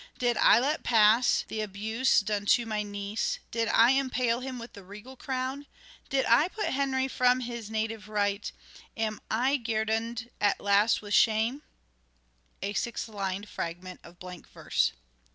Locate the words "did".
0.17-0.35, 3.51-3.67, 6.09-6.25